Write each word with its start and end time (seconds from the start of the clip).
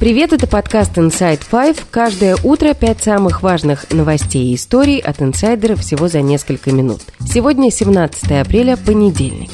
Привет, 0.00 0.32
это 0.32 0.46
подкаст 0.46 0.96
Inside 0.96 1.42
Five. 1.52 1.82
Каждое 1.90 2.34
утро 2.42 2.72
пять 2.72 3.02
самых 3.02 3.42
важных 3.42 3.92
новостей 3.92 4.50
и 4.50 4.54
историй 4.54 4.98
от 4.98 5.20
инсайдеров 5.20 5.80
всего 5.80 6.08
за 6.08 6.22
несколько 6.22 6.72
минут. 6.72 7.02
Сегодня 7.18 7.70
17 7.70 8.30
апреля, 8.40 8.78
понедельник. 8.78 9.50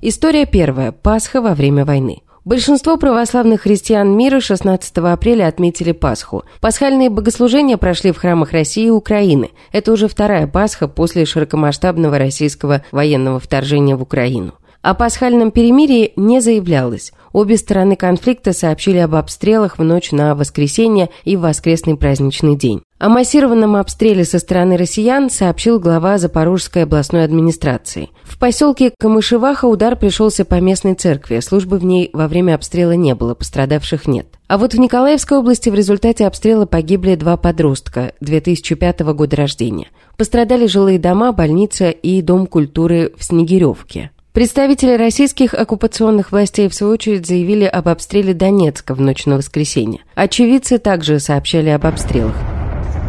История 0.00 0.46
первая. 0.46 0.92
Пасха 0.92 1.42
во 1.42 1.54
время 1.54 1.84
войны. 1.84 2.22
Большинство 2.46 2.96
православных 2.96 3.60
христиан 3.60 4.16
мира 4.16 4.40
16 4.40 4.96
апреля 4.96 5.48
отметили 5.48 5.92
Пасху. 5.92 6.44
Пасхальные 6.62 7.10
богослужения 7.10 7.76
прошли 7.76 8.10
в 8.10 8.16
храмах 8.16 8.52
России 8.52 8.86
и 8.86 8.90
Украины. 8.90 9.50
Это 9.70 9.92
уже 9.92 10.08
вторая 10.08 10.46
Пасха 10.46 10.88
после 10.88 11.26
широкомасштабного 11.26 12.16
российского 12.16 12.82
военного 12.90 13.38
вторжения 13.38 13.96
в 13.96 14.02
Украину. 14.02 14.54
О 14.80 14.94
пасхальном 14.94 15.50
перемирии 15.50 16.12
не 16.16 16.40
заявлялось. 16.40 17.12
Обе 17.32 17.56
стороны 17.56 17.96
конфликта 17.96 18.52
сообщили 18.52 18.98
об 18.98 19.14
обстрелах 19.14 19.78
в 19.78 19.82
ночь 19.82 20.12
на 20.12 20.34
воскресенье 20.34 21.10
и 21.24 21.36
в 21.36 21.40
воскресный 21.40 21.96
праздничный 21.96 22.56
день. 22.56 22.82
О 22.98 23.08
массированном 23.08 23.76
обстреле 23.76 24.24
со 24.24 24.38
стороны 24.38 24.76
россиян 24.76 25.30
сообщил 25.30 25.78
глава 25.78 26.18
Запорожской 26.18 26.84
областной 26.84 27.24
администрации. 27.24 28.10
В 28.22 28.38
поселке 28.38 28.92
Камышеваха 28.98 29.66
удар 29.66 29.96
пришелся 29.96 30.44
по 30.44 30.60
местной 30.60 30.94
церкви, 30.94 31.40
службы 31.40 31.78
в 31.78 31.84
ней 31.84 32.10
во 32.12 32.28
время 32.28 32.54
обстрела 32.54 32.92
не 32.92 33.14
было, 33.14 33.34
пострадавших 33.34 34.06
нет. 34.06 34.26
А 34.46 34.58
вот 34.58 34.74
в 34.74 34.78
Николаевской 34.78 35.38
области 35.38 35.68
в 35.68 35.74
результате 35.74 36.26
обстрела 36.26 36.66
погибли 36.66 37.14
два 37.14 37.36
подростка 37.36 38.14
2005 38.20 39.00
года 39.00 39.36
рождения. 39.36 39.88
Пострадали 40.16 40.66
жилые 40.66 40.98
дома, 40.98 41.32
больница 41.32 41.90
и 41.90 42.22
дом 42.22 42.46
культуры 42.46 43.12
в 43.16 43.22
Снегиревке. 43.22 44.10
Представители 44.38 44.92
российских 44.92 45.52
оккупационных 45.52 46.30
властей 46.30 46.68
в 46.68 46.74
свою 46.74 46.92
очередь 46.92 47.26
заявили 47.26 47.64
об 47.64 47.88
обстреле 47.88 48.34
Донецка 48.34 48.94
в 48.94 49.00
ночь 49.00 49.26
на 49.26 49.34
воскресенье. 49.34 50.02
Очевидцы 50.14 50.78
также 50.78 51.18
сообщали 51.18 51.70
об 51.70 51.84
обстрелах. 51.84 52.36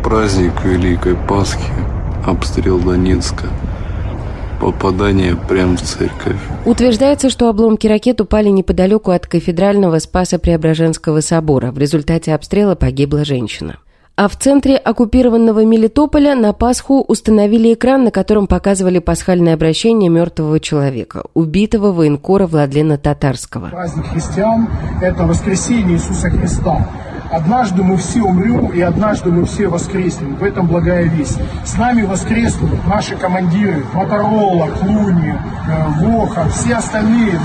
Праздник 0.04 0.54
Великой 0.66 1.16
Пасхи, 1.16 1.72
обстрел 2.26 2.80
Донецка, 2.80 3.46
попадание 4.60 5.36
прямо 5.36 5.78
в 5.78 5.84
церковь. 5.84 6.40
Утверждается, 6.66 7.30
что 7.30 7.48
обломки 7.48 7.86
ракет 7.86 8.20
упали 8.22 8.50
неподалеку 8.50 9.12
от 9.12 9.28
кафедрального 9.28 10.00
Спаса-Преображенского 10.00 11.22
собора. 11.22 11.72
В 11.72 11.78
результате 11.78 12.34
обстрела 12.34 12.74
погибла 12.74 13.24
женщина. 13.24 13.78
А 14.22 14.28
в 14.28 14.36
центре 14.36 14.76
оккупированного 14.76 15.64
Мелитополя 15.64 16.36
на 16.36 16.52
Пасху 16.52 17.00
установили 17.08 17.74
экран, 17.74 18.04
на 18.04 18.12
котором 18.12 18.48
показывали 18.48 19.00
пасхальное 19.00 19.54
обращение 19.54 20.10
мертвого 20.10 20.60
человека, 20.60 21.24
убитого 21.34 21.94
военкора 21.94 22.46
Владлена 22.46 22.98
Татарского. 22.98 23.70
Праздник 23.70 24.08
христиан– 24.08 24.68
это 25.02 25.24
воскресение 25.24 25.96
Иисуса 25.96 26.30
Христа. 26.32 26.86
Однажды 27.32 27.84
мы 27.84 27.98
все 27.98 28.22
умрем, 28.22 28.72
и 28.72 28.82
однажды 28.82 29.32
мы 29.32 29.46
все 29.46 29.68
воскреснем. 29.68 30.36
В 30.36 30.44
этом 30.44 30.68
благая 30.68 31.04
весть. 31.04 31.38
С 31.64 31.78
нами 31.78 32.02
воскреснут 32.02 32.86
наши 32.88 33.16
командиры, 33.16 33.86
Моторола, 33.94 34.72
Клуни, 34.72 35.30
э, 35.30 35.88
Воха, 36.00 36.50
все 36.50 36.76
остальные, 36.76 37.40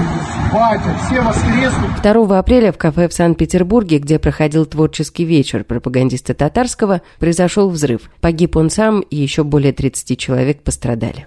Батя, 0.52 0.94
все 1.06 1.20
воскреснут. 1.20 1.90
2 2.02 2.38
апреля 2.38 2.72
в 2.72 2.78
кафе 2.78 3.08
в 3.08 3.12
Санкт-Петербурге, 3.12 3.98
где 3.98 4.18
проходил 4.18 4.64
творческий 4.64 5.24
вечер 5.24 5.64
пропагандиста 5.64 6.32
Татарского, 6.32 7.02
произошел 7.18 7.68
взрыв. 7.68 8.10
Погиб 8.20 8.56
он 8.56 8.70
сам, 8.70 9.00
и 9.00 9.16
еще 9.16 9.44
более 9.44 9.72
30 9.72 10.18
человек 10.18 10.62
пострадали. 10.62 11.26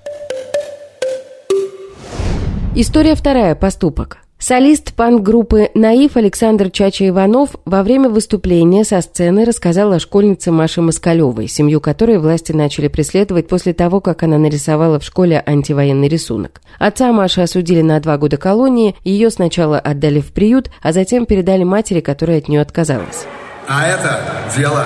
История 2.75 3.15
вторая. 3.15 3.55
Поступок. 3.55 4.19
Солист 4.39 4.93
панк-группы 4.93 5.71
«Наив» 5.73 6.15
Александр 6.15 6.69
Чача 6.69 7.07
Иванов 7.07 7.55
во 7.65 7.81
время 7.81 8.07
выступления 8.07 8.83
со 8.83 9.01
сцены 9.01 9.45
рассказал 9.45 9.91
о 9.93 9.99
школьнице 9.99 10.51
Маше 10.51 10.81
Москалевой, 10.81 11.47
семью 11.47 11.81
которой 11.81 12.19
власти 12.19 12.51
начали 12.51 12.87
преследовать 12.87 13.47
после 13.47 13.73
того, 13.73 13.99
как 13.99 14.21
она 14.21 14.37
нарисовала 14.37 14.99
в 14.99 15.03
школе 15.03 15.41
антивоенный 15.43 16.07
рисунок. 16.07 16.61
Отца 16.77 17.11
Маши 17.11 17.41
осудили 17.41 17.81
на 17.81 17.99
два 17.99 18.19
года 18.19 18.37
колонии, 18.37 18.95
ее 19.03 19.31
сначала 19.31 19.79
отдали 19.79 20.19
в 20.19 20.31
приют, 20.31 20.69
а 20.83 20.93
затем 20.93 21.25
передали 21.25 21.63
матери, 21.63 21.99
которая 21.99 22.37
от 22.37 22.47
нее 22.47 22.61
отказалась. 22.61 23.25
А 23.67 23.87
это 23.87 24.21
дело 24.55 24.85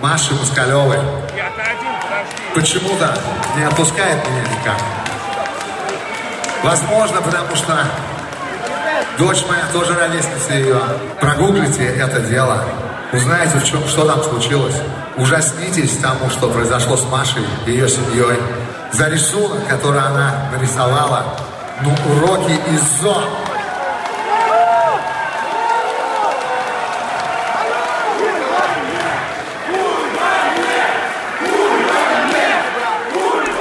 Маши 0.00 0.32
Москалевой. 0.32 0.96
Почему-то 2.54 3.14
не 3.58 3.62
отпускает 3.62 4.26
меня 4.26 4.40
никак. 4.40 4.80
Возможно, 6.64 7.20
потому 7.20 7.54
что 7.54 7.74
Дочь 9.20 9.44
моя 9.46 9.66
тоже 9.70 9.92
ровесница 9.92 10.54
ее. 10.54 10.80
Прогуглите 11.20 11.84
это 11.84 12.20
дело. 12.20 12.64
Узнаете, 13.12 13.58
в 13.58 13.64
чем, 13.64 13.86
что 13.86 14.06
там 14.06 14.22
случилось. 14.22 14.76
Ужаснитесь 15.18 15.98
тому, 15.98 16.30
что 16.30 16.48
произошло 16.48 16.96
с 16.96 17.04
Машей 17.04 17.42
и 17.66 17.72
ее 17.72 17.86
семьей. 17.86 18.38
За 18.92 19.08
рисунок, 19.08 19.68
который 19.68 20.00
она 20.00 20.48
нарисовала, 20.50 21.36
ну, 21.82 21.90
уроки 22.14 22.58
из 22.72 23.02
зон. 23.02 23.22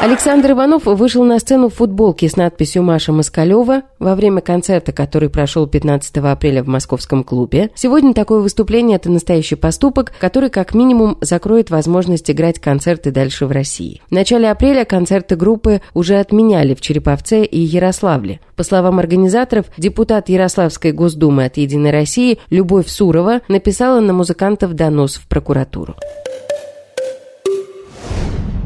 Александр 0.02 0.52
Иванов 0.52 0.86
вышел 0.86 1.26
на 1.26 1.40
сцену 1.40 1.68
в 1.68 1.76
футболке 1.76 2.30
с 2.30 2.38
надписью 2.38 2.84
«Маша 2.84 3.12
Москалева» 3.12 3.82
во 4.00 4.16
время 4.16 4.40
концерта, 4.40 4.94
который 4.94 5.30
прошел 5.30 5.68
15 5.68 6.16
апреля 6.20 6.64
в 6.64 6.68
московском 6.68 7.22
клубе. 7.22 7.70
Сегодня 7.76 8.14
такое 8.14 8.40
выступление– 8.40 8.96
это 8.98 9.12
настоящий 9.12 9.56
поступок, 9.56 10.14
который 10.18 10.50
как 10.50 10.74
минимум 10.74 11.18
закроет 11.20 11.70
возможность 11.70 12.32
играть 12.32 12.60
концерты 12.60 13.12
дальше 13.12 13.46
в 13.46 13.52
России. 13.52 14.02
В 14.10 14.14
начале 14.14 14.50
апреля 14.50 14.86
концерты 14.86 15.36
группы 15.36 15.82
уже 15.94 16.16
отменяли 16.16 16.76
в 16.76 16.82
Череповце 16.82 17.44
и 17.44 17.60
Ярославле. 17.60 18.40
По 18.56 18.64
словам 18.64 19.00
организаторов, 19.00 19.66
депутат 19.78 20.30
Ярославской 20.30 20.94
Госдумы 20.94 21.44
от 21.44 21.58
«Единой 21.58 21.92
России» 21.92 22.40
Любовь 22.50 22.88
Сурова 22.88 23.42
написала 23.50 24.00
на 24.00 24.14
музыкантов 24.14 24.76
донос 24.76 25.16
в 25.16 25.28
прокуратуру. 25.28 25.96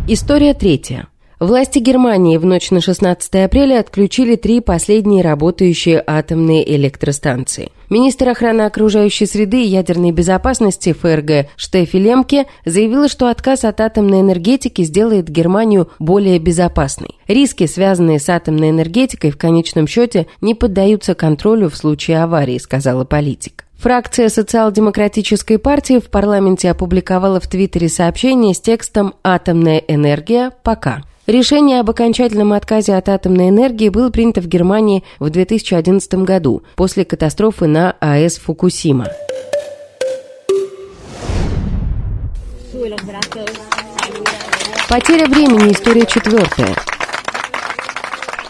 История 0.08 0.54
третья. 0.54 1.08
Власти 1.44 1.80
Германии 1.80 2.38
в 2.38 2.46
ночь 2.46 2.72
на 2.72 2.80
16 2.80 3.36
апреля 3.44 3.82
отключили 3.82 4.38
три 4.38 4.62
последние 4.62 5.22
работающие 5.22 6.02
атомные 6.08 6.64
электростанции. 6.78 7.70
Министр 7.90 8.30
охраны 8.30 8.62
окружающей 8.62 9.26
среды 9.26 9.62
и 9.62 9.68
ядерной 9.68 10.12
безопасности 10.12 10.94
ФРГ 10.94 11.50
Штефи 11.58 11.98
Лемке 11.98 12.46
заявила, 12.64 13.10
что 13.10 13.28
отказ 13.28 13.66
от 13.66 13.82
атомной 13.82 14.22
энергетики 14.22 14.84
сделает 14.84 15.28
Германию 15.28 15.90
более 16.00 16.40
безопасной. 16.40 17.18
Риски, 17.28 17.66
связанные 17.66 18.20
с 18.20 18.30
атомной 18.30 18.70
энергетикой, 18.70 19.32
в 19.32 19.38
конечном 19.38 19.86
счете 19.86 20.28
не 20.40 20.56
поддаются 20.56 21.14
контролю 21.14 21.70
в 21.70 21.76
случае 21.76 22.24
аварии, 22.24 22.58
сказала 22.58 23.04
политик. 23.04 23.66
Фракция 23.80 24.30
социал-демократической 24.30 25.58
партии 25.58 26.00
в 26.00 26.10
парламенте 26.10 26.72
опубликовала 26.72 27.42
в 27.42 27.50
Твиттере 27.50 27.90
сообщение 27.90 28.54
с 28.54 28.62
текстом 28.62 29.16
«Атомная 29.26 29.80
энергия. 29.80 30.52
Пока». 30.64 31.04
Решение 31.26 31.80
об 31.80 31.90
окончательном 31.90 32.52
отказе 32.52 32.96
от 32.96 33.08
атомной 33.08 33.48
энергии 33.48 33.88
было 33.88 34.10
принято 34.10 34.42
в 34.42 34.48
Германии 34.48 35.06
в 35.20 35.30
2011 35.30 36.16
году 36.16 36.64
после 36.76 37.06
катастрофы 37.06 37.66
на 37.66 37.96
АЭС 38.02 38.40
Фукусима. 38.40 39.08
Потеря 44.90 45.28
времени. 45.28 45.72
История 45.72 46.06
четвертая. 46.06 46.76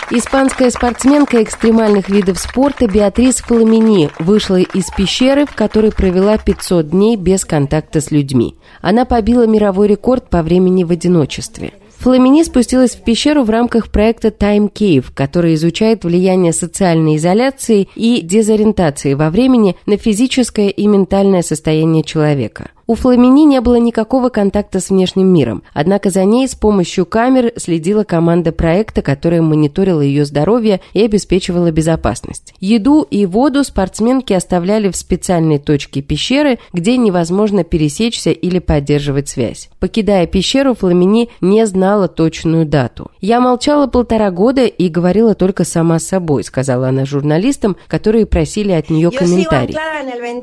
Испанская 0.10 0.72
спортсменка 0.72 1.44
экстремальных 1.44 2.10
видов 2.10 2.40
спорта 2.40 2.88
Беатрис 2.88 3.38
Фламини 3.38 4.10
вышла 4.18 4.60
из 4.60 4.90
пещеры, 4.90 5.46
в 5.46 5.54
которой 5.54 5.92
провела 5.92 6.40
500 6.40 6.90
дней 6.90 7.18
без 7.18 7.46
контакта 7.46 8.02
с 8.02 8.10
людьми. 8.10 8.56
Она 8.82 9.06
побила 9.06 9.46
мировой 9.46 9.88
рекорд 9.88 10.28
по 10.30 10.42
времени 10.42 10.84
в 10.84 10.92
одиночестве. 10.92 11.74
Фламини 12.04 12.44
спустилась 12.44 12.96
в 12.96 13.04
пещеру 13.06 13.44
в 13.44 13.50
рамках 13.50 13.90
проекта 13.90 14.28
Time 14.28 14.70
Cave, 14.70 15.06
который 15.14 15.54
изучает 15.54 16.04
влияние 16.04 16.52
социальной 16.52 17.16
изоляции 17.16 17.88
и 17.96 18.20
дезориентации 18.20 19.14
во 19.14 19.30
времени 19.30 19.78
на 19.86 19.96
физическое 19.96 20.68
и 20.68 20.86
ментальное 20.86 21.44
состояние 21.44 22.04
человека. 22.04 22.72
У 22.86 22.96
Фламини 22.96 23.46
не 23.46 23.62
было 23.62 23.76
никакого 23.76 24.28
контакта 24.28 24.82
с 24.82 24.90
внешним 24.90 25.28
миром, 25.28 25.64
однако 25.74 26.10
за 26.10 26.26
ней 26.26 26.48
с 26.50 26.56
помощью 26.56 27.06
камер 27.06 27.54
следила 27.56 28.04
команда 28.04 28.52
проекта, 28.52 29.02
которая 29.02 29.42
мониторила 29.42 30.02
ее 30.02 30.26
здоровье 30.26 30.82
и 30.92 31.02
обеспечивала 31.02 31.72
безопасность. 31.72 32.54
Еду 32.60 33.08
и 33.10 33.26
воду 33.26 33.64
спортсменки 33.64 34.34
оставляли 34.34 34.90
в 34.90 34.98
специальной 34.98 35.60
точке 35.60 36.02
пещеры, 36.02 36.60
где 36.74 36.98
невозможно 36.98 37.64
пересечься 37.64 38.32
или 38.32 38.60
поддерживать 38.60 39.30
связь. 39.30 39.70
Покидая 39.80 40.28
пещеру, 40.28 40.76
Фламини 40.76 41.30
не 41.40 41.66
знала 41.66 42.10
точную 42.10 42.66
дату. 42.66 43.12
«Я 43.22 43.40
молчала 43.40 43.88
полтора 43.88 44.30
года 44.30 44.66
и 44.66 44.90
говорила 44.90 45.36
только 45.36 45.64
сама 45.64 46.00
с 46.00 46.08
собой», 46.08 46.44
сказала 46.44 46.90
она 46.90 47.06
журналистам, 47.06 47.78
которые 47.88 48.26
просили 48.26 48.74
от 48.74 48.90
нее 48.90 49.10
комментарий. 49.10 49.76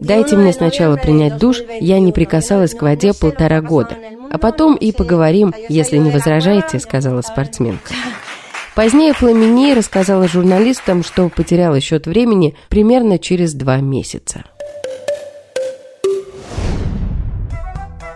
«Дайте 0.01 0.37
мне 0.37 0.55
сначала 0.55 0.97
принять 0.97 1.37
душ, 1.37 1.59
я 1.81 2.01
не 2.01 2.13
прекращаю 2.13 2.30
прикасалась 2.31 2.75
к 2.75 2.83
воде 2.83 3.13
полтора 3.13 3.61
года. 3.61 3.97
А 4.31 4.39
потом 4.39 4.77
и 4.77 4.93
поговорим, 4.93 5.53
если 5.69 5.97
не 5.97 6.11
возражаете»,— 6.11 6.79
сказала 6.81 7.23
спортсменка. 7.23 7.93
Позднее 8.77 9.13
Фламини 9.13 9.75
рассказала 9.75 10.29
журналистам, 10.29 11.03
что 11.03 11.29
потеряла 11.29 11.81
счет 11.81 12.07
времени 12.07 12.55
примерно 12.69 13.19
через 13.19 13.53
два 13.53 13.79
месяца. 13.79 14.45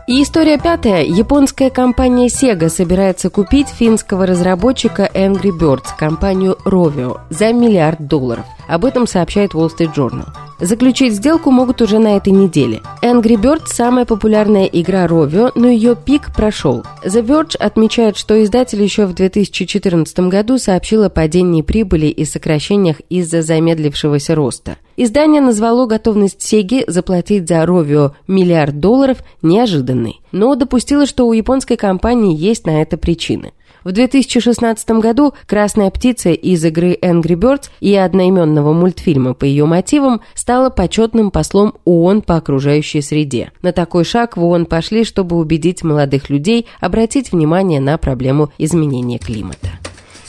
И 0.06 0.22
история 0.22 0.58
пятая. 0.58 1.02
Японская 1.02 1.70
компания 1.70 2.26
Sega 2.26 2.68
собирается 2.68 3.30
купить 3.30 3.68
финского 3.68 4.26
разработчика 4.26 5.10
Angry 5.12 5.50
Birds, 5.50 5.88
компанию 5.98 6.56
Rovio, 6.64 7.18
за 7.30 7.52
миллиард 7.52 8.06
долларов. 8.06 8.44
Об 8.68 8.84
этом 8.84 9.06
сообщает 9.06 9.52
Wall 9.52 9.70
Street 9.70 9.94
Journal. 9.94 10.28
Заключить 10.60 11.14
сделку 11.14 11.50
могут 11.50 11.82
уже 11.82 11.98
на 11.98 12.16
этой 12.16 12.32
неделе. 12.32 12.80
Angry 13.02 13.36
Birds– 13.36 13.64
самая 13.66 14.04
популярная 14.04 14.64
игра 14.66 15.04
Rovio, 15.06 15.50
но 15.54 15.68
ее 15.68 15.96
пик 15.96 16.32
прошел. 16.34 16.84
The 17.04 17.22
Verge 17.22 17.56
отмечает, 17.56 18.16
что 18.16 18.42
издатель 18.42 18.80
еще 18.80 19.06
в 19.06 19.14
2014 19.14 20.20
году 20.20 20.58
сообщил 20.58 21.02
о 21.02 21.10
падении 21.10 21.62
прибыли 21.62 22.06
и 22.06 22.24
сокращениях 22.24 23.00
из-за 23.10 23.42
замедлившегося 23.42 24.34
роста. 24.34 24.76
Издание 24.96 25.40
назвало 25.40 25.86
готовность 25.86 26.40
Сеги 26.40 26.84
заплатить 26.86 27.48
за 27.48 27.64
Rovio 27.64 28.12
миллиард 28.28 28.78
долларов 28.78 29.18
неожиданной, 29.42 30.20
но 30.30 30.54
допустило, 30.54 31.06
что 31.06 31.26
у 31.26 31.32
японской 31.32 31.76
компании 31.76 32.36
есть 32.36 32.64
на 32.64 32.80
это 32.80 32.96
причины– 32.96 33.52
в 33.84 33.92
2016 33.92 34.90
году 34.92 35.34
«Красная 35.46 35.90
птица» 35.90 36.30
из 36.30 36.64
игры 36.64 36.98
Angry 37.00 37.36
Birds 37.36 37.70
и 37.80 37.94
одноименного 37.94 38.72
мультфильма 38.72 39.34
по 39.34 39.44
ее 39.44 39.66
мотивам 39.66 40.22
стала 40.34 40.70
почетным 40.70 41.30
послом 41.30 41.74
ООН 41.84 42.22
по 42.22 42.36
окружающей 42.36 43.02
среде. 43.02 43.52
На 43.62 43.72
такой 43.72 44.04
шаг 44.04 44.36
в 44.36 44.44
ООН 44.44 44.66
пошли, 44.66 45.04
чтобы 45.04 45.36
убедить 45.36 45.84
молодых 45.84 46.30
людей 46.30 46.66
обратить 46.80 47.32
внимание 47.32 47.80
на 47.80 47.98
проблему 47.98 48.50
изменения 48.58 49.18
климата. 49.18 49.68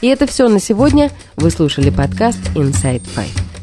И 0.01 0.08
это 0.08 0.28
все 0.28 0.50
на 0.50 0.60
сегодня. 0.60 1.10
Вы 1.38 1.50
слушали 1.50 1.90
подкаст 1.90 2.40
Inside 2.56 3.04
Five. 3.16 3.55